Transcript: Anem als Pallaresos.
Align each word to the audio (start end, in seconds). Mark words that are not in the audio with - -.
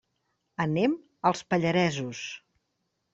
Anem 0.63 0.95
als 1.31 1.43
Pallaresos. 1.55 2.23